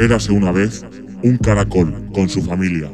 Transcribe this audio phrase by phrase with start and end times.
[0.00, 0.86] Érase una vez
[1.24, 2.88] un caracol con su familia,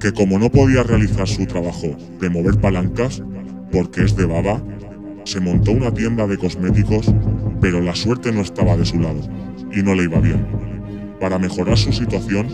[0.00, 3.22] que como no podía realizar su trabajo de mover palancas,
[3.70, 4.60] porque es de baba,
[5.24, 7.14] se montó una tienda de cosméticos,
[7.60, 9.20] pero la suerte no estaba de su lado
[9.72, 10.44] y no le iba bien.
[11.20, 12.48] Para mejorar su situación,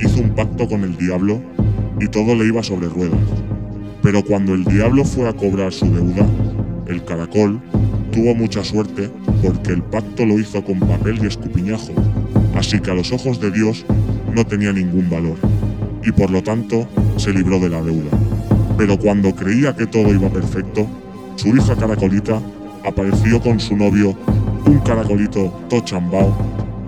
[0.00, 1.40] hizo un pacto con el diablo
[2.02, 3.18] y todo le iba sobre ruedas.
[4.02, 6.26] Pero cuando el diablo fue a cobrar su deuda,
[6.88, 7.58] el caracol
[8.12, 9.10] tuvo mucha suerte
[9.42, 11.94] porque el pacto lo hizo con papel y escupiñajo,
[12.66, 13.84] así que a los ojos de Dios
[14.34, 15.36] no tenía ningún valor
[16.02, 18.10] y por lo tanto se libró de la deuda.
[18.78, 20.86] Pero cuando creía que todo iba perfecto,
[21.36, 22.40] su hija Caracolita
[22.82, 24.16] apareció con su novio,
[24.66, 26.34] un caracolito tochambao,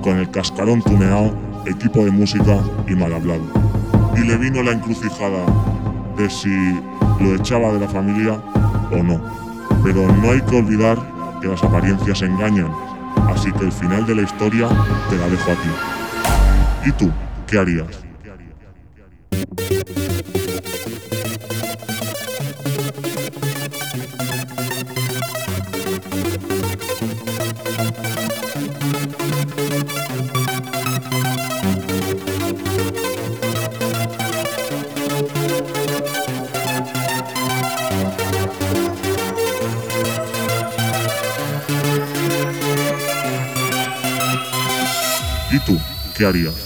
[0.03, 1.35] con el cascarón tuneado,
[1.67, 3.45] equipo de música y mal hablado.
[4.17, 5.45] Y le vino la encrucijada
[6.17, 6.49] de si
[7.21, 8.41] lo echaba de la familia
[8.91, 9.21] o no.
[9.85, 10.99] Pero no hay que olvidar
[11.43, 12.73] que las apariencias engañan,
[13.29, 14.69] así que el final de la historia
[15.09, 16.89] te la dejo a ti.
[16.89, 17.11] ¿Y tú?
[17.47, 18.07] ¿Qué harías?
[46.17, 46.66] ¿Qué?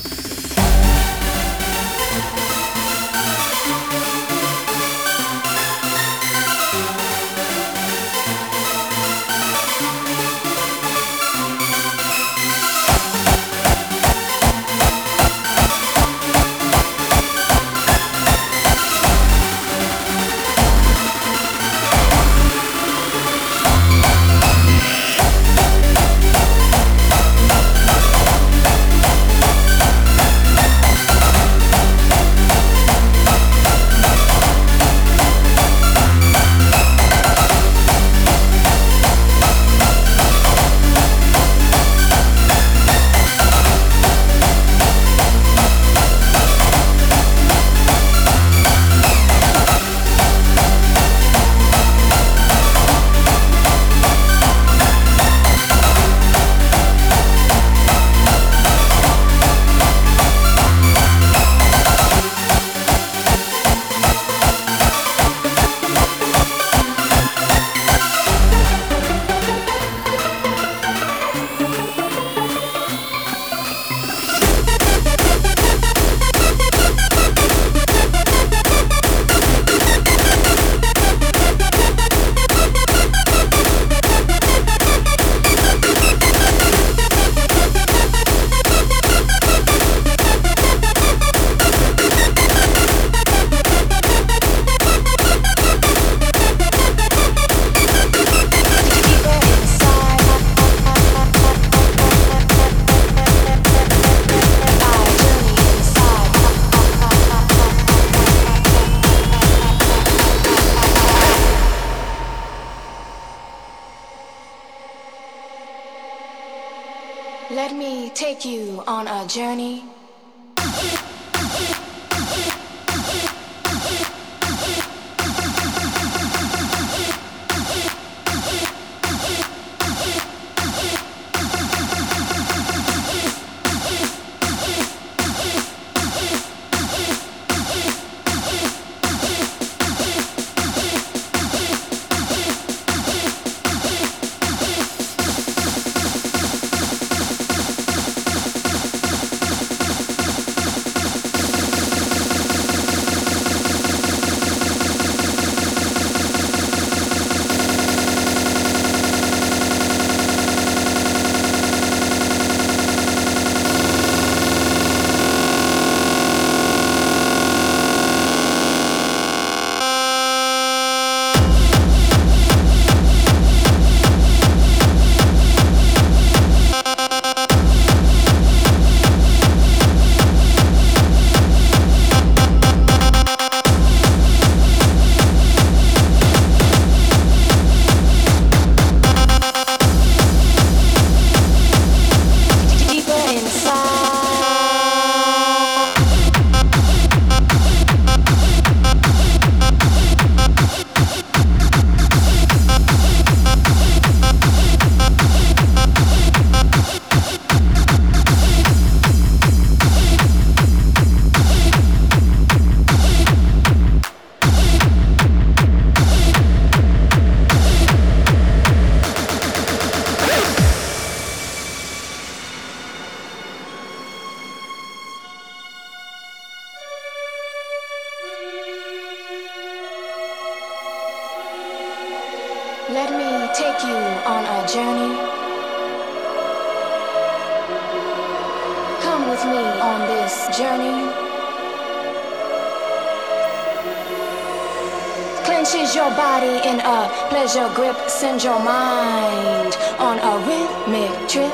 [248.21, 251.51] Send your mind on a rhythmic trip.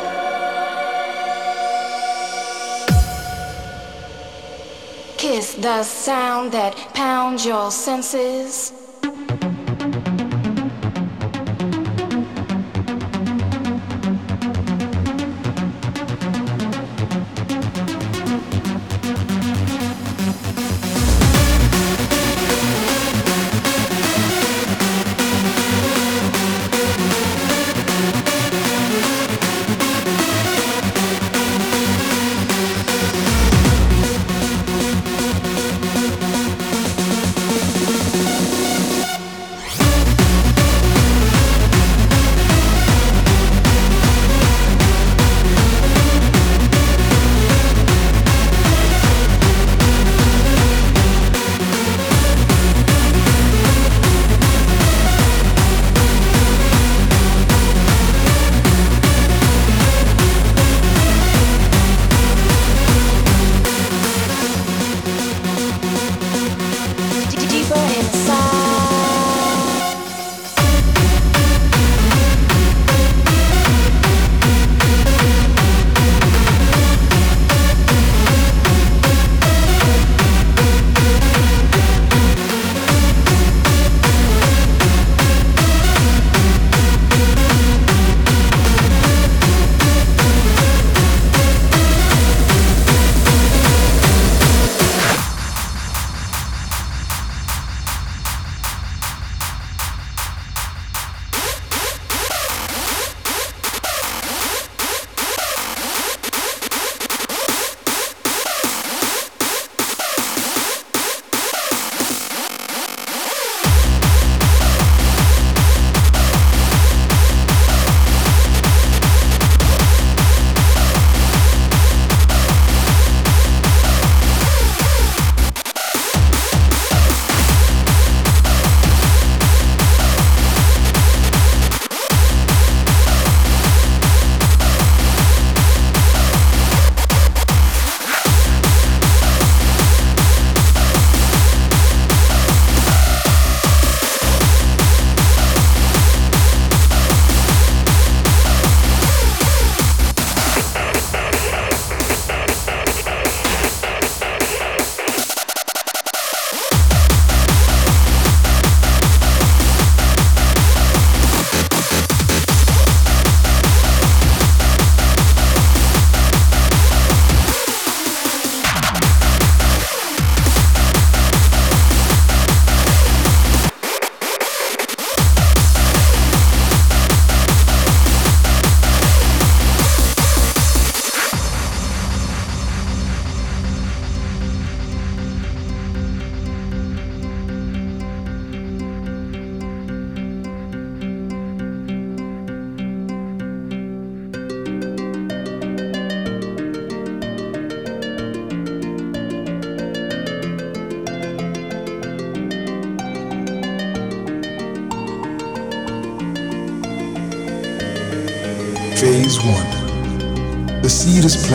[5.17, 8.73] Kiss the sound that pounds your senses.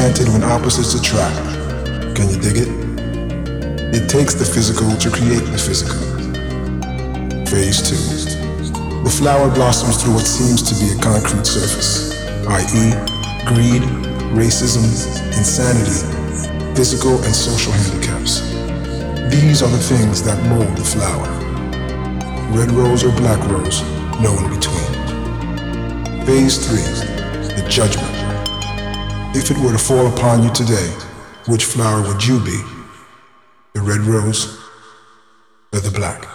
[0.01, 1.37] Planted when opposites attract.
[2.17, 2.69] Can you dig it?
[3.93, 6.01] It takes the physical to create the physical.
[7.45, 9.03] Phase 2.
[9.05, 12.17] The flower blossoms through what seems to be a concrete surface,
[12.49, 12.97] i.e.,
[13.45, 13.83] greed,
[14.33, 14.89] racism,
[15.37, 16.01] insanity,
[16.73, 18.41] physical and social handicaps.
[19.29, 21.29] These are the things that mold the flower.
[22.57, 23.83] Red rose or black rose,
[24.17, 26.25] no in between.
[26.25, 27.21] Phase 3
[27.53, 28.10] the judgment.
[29.33, 30.89] If it were to fall upon you today,
[31.47, 32.61] which flower would you be?
[33.73, 34.59] The red rose
[35.71, 36.27] or the black?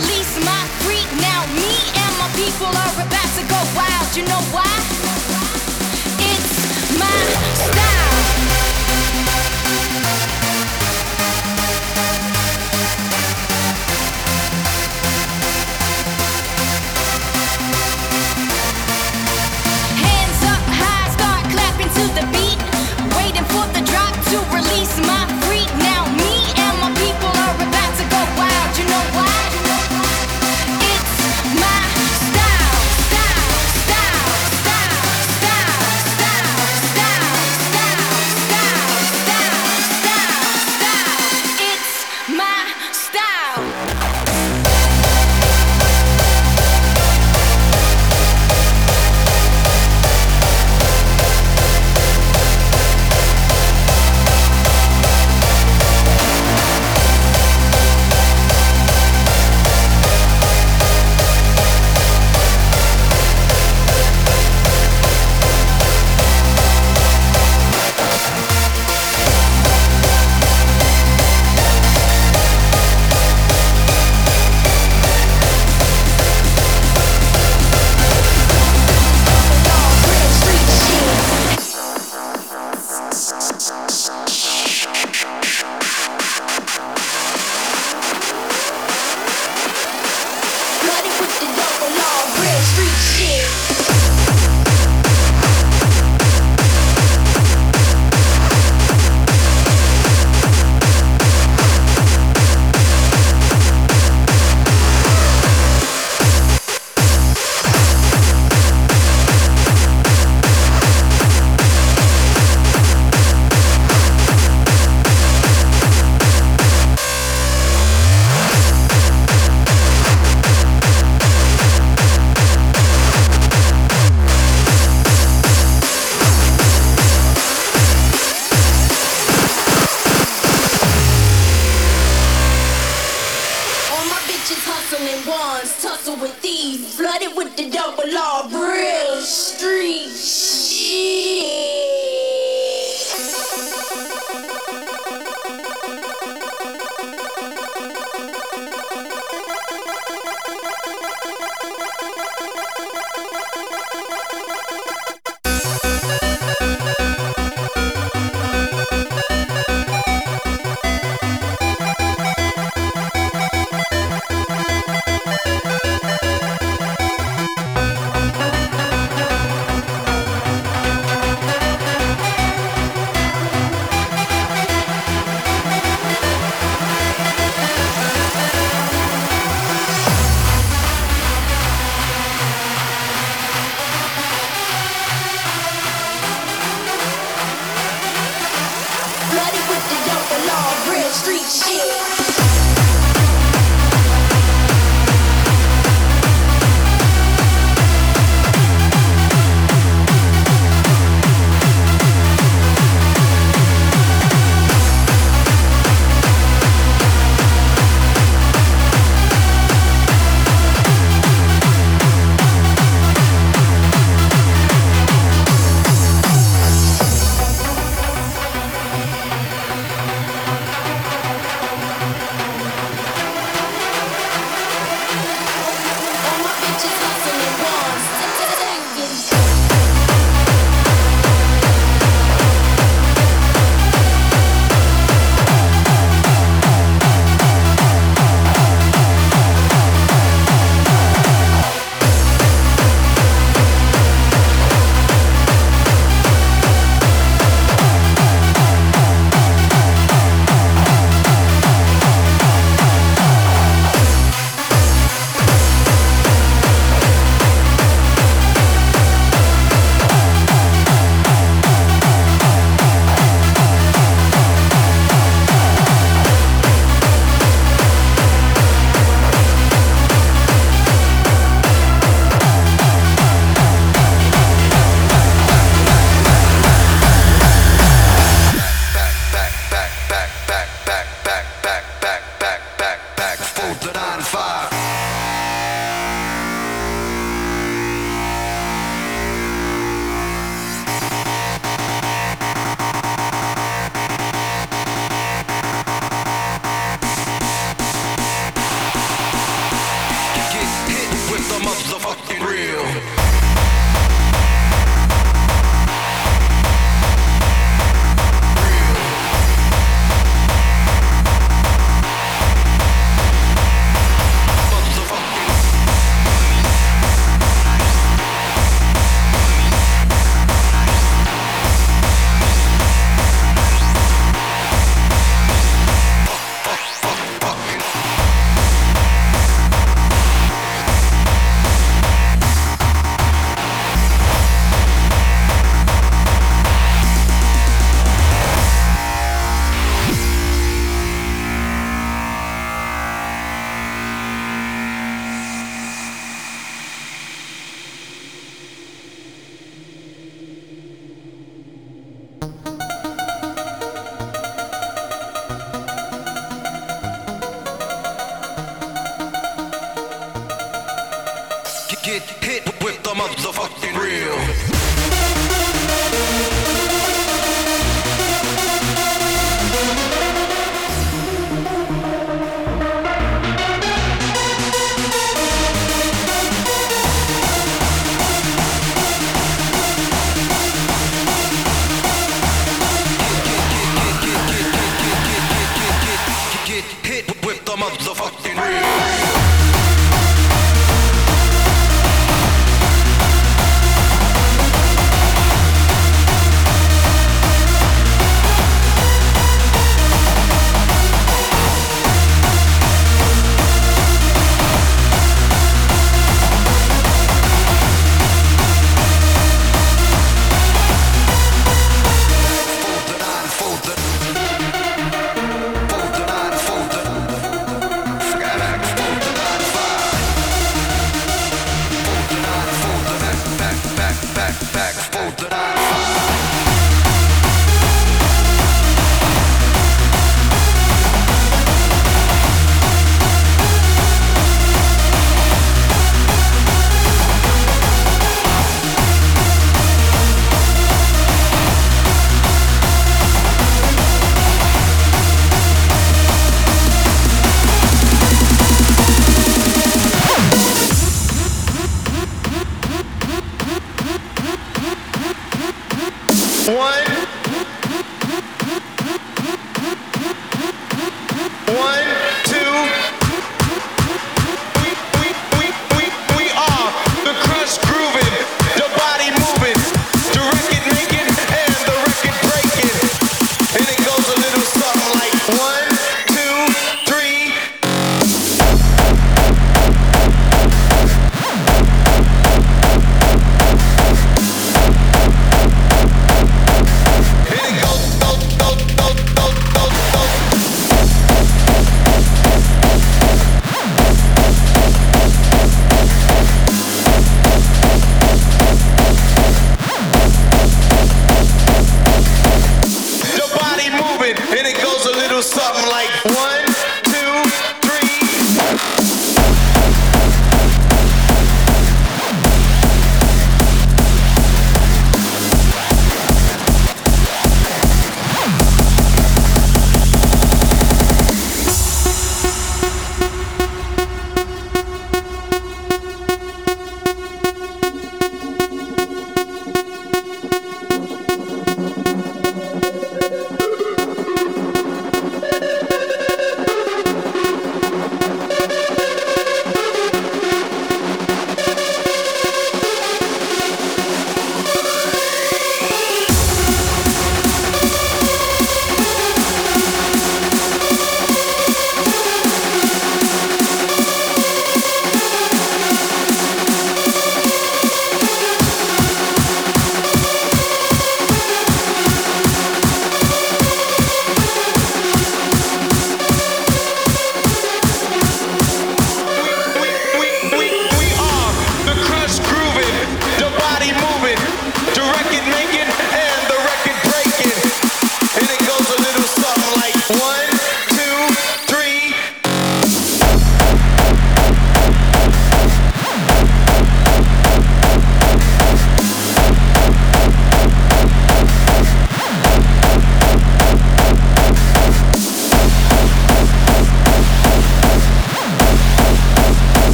[0.00, 1.08] release my freak.
[1.20, 4.16] Now me and my people are about to go wild.
[4.16, 4.67] You know why?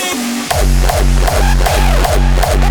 [0.00, 0.22] Thank
[2.62, 2.67] you.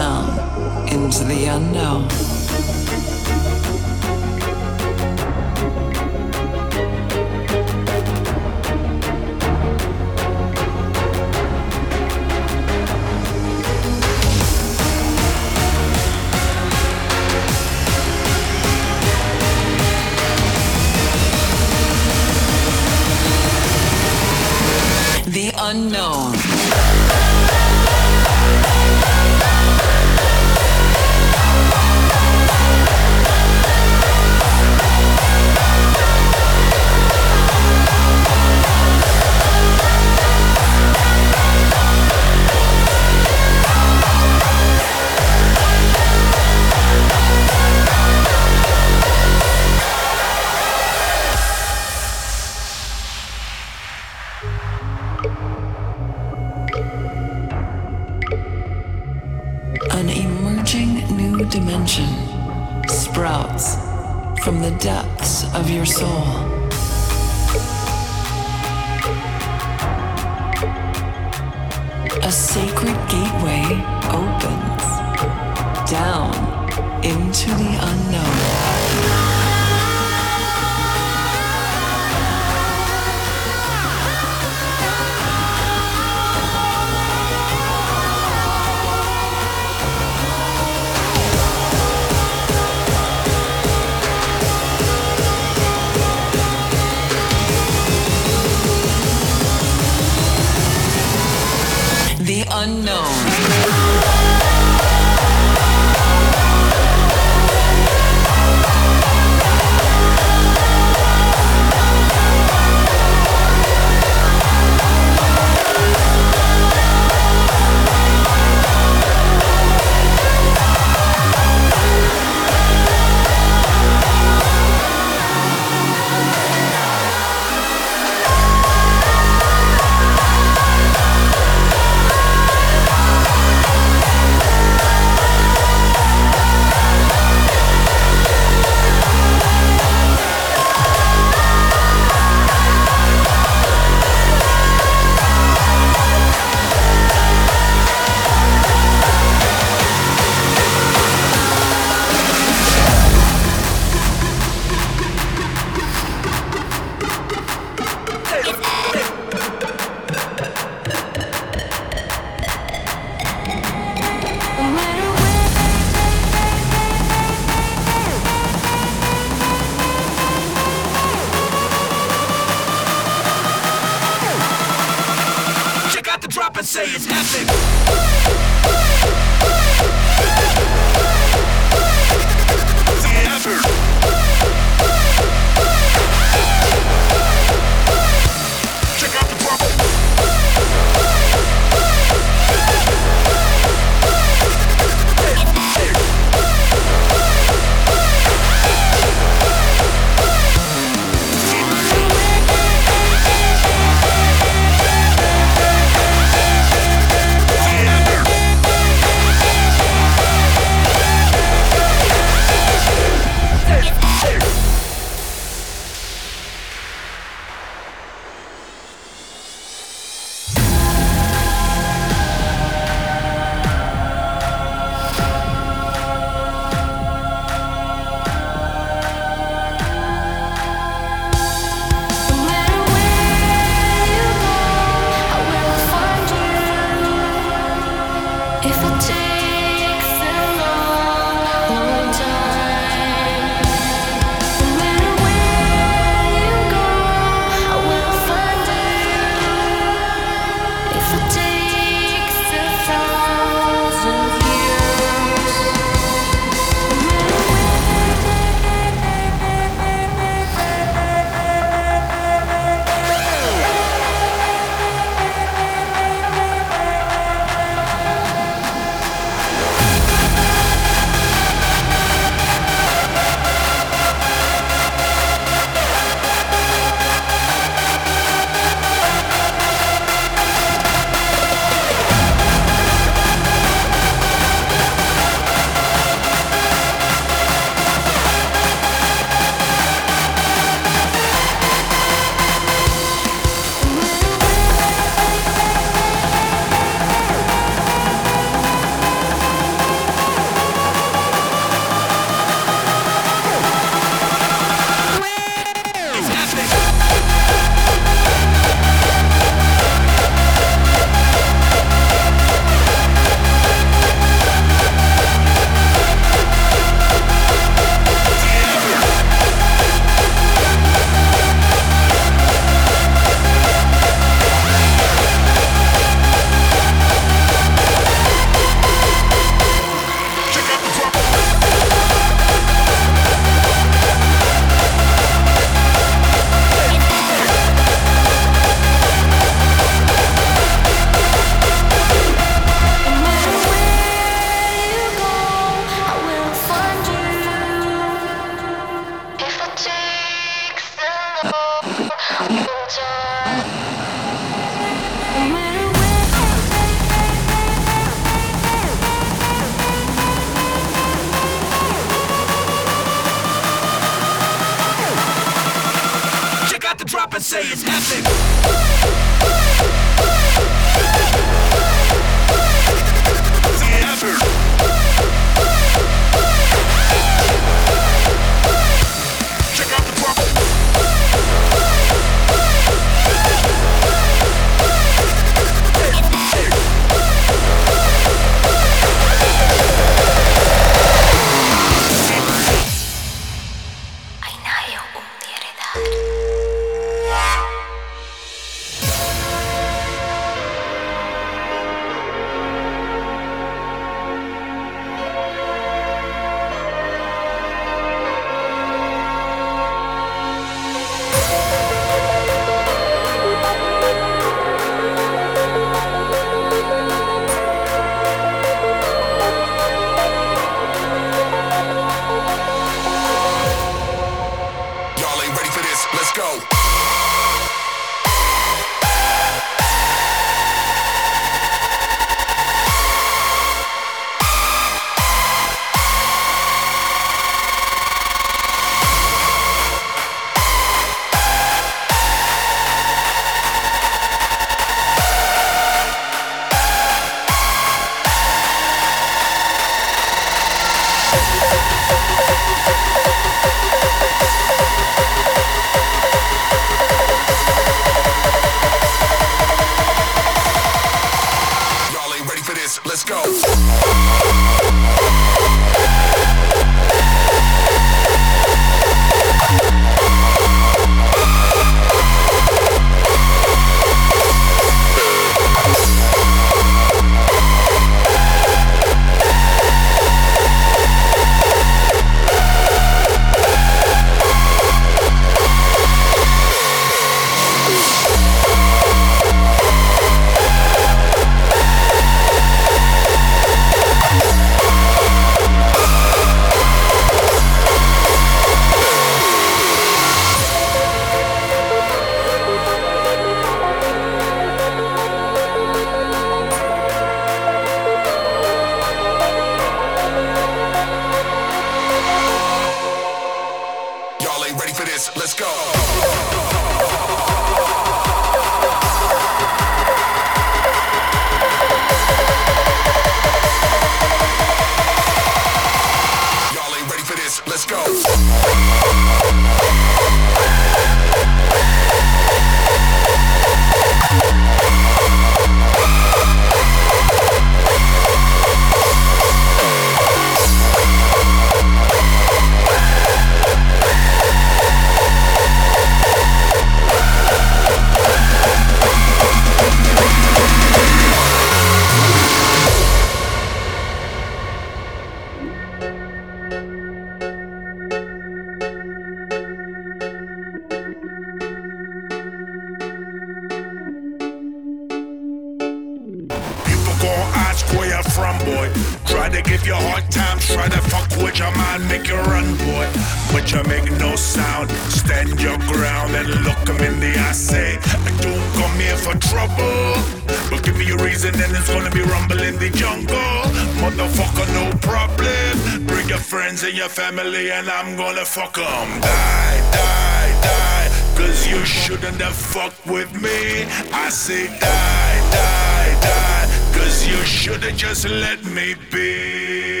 [597.93, 600.00] Just let me be.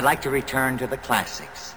[0.00, 1.69] I'd like to return to the classics.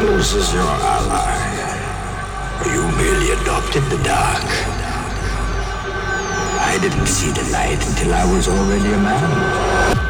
[0.00, 1.36] darkness is your ally.
[2.72, 4.44] You merely adopted the dark.
[6.62, 10.09] I didn't see the light until I was already a man.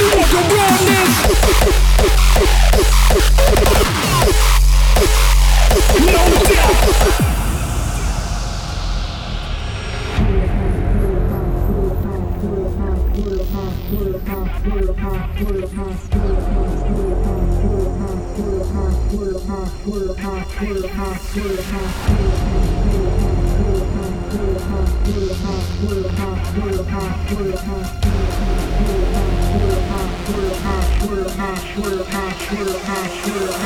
[0.00, 0.74] you want to run
[3.94, 3.99] this?
[32.50, 33.59] two one